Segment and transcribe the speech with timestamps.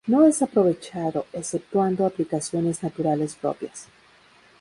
[0.07, 3.85] No es aprovechado exceptuando aplicaciones naturales propias.